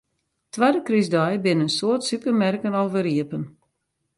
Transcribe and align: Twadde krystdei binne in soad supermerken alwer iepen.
Twadde 0.53 0.79
krystdei 0.87 1.33
binne 1.43 1.63
in 1.67 1.73
soad 1.77 2.01
supermerken 2.09 2.77
alwer 2.79 3.07
iepen. 3.13 3.43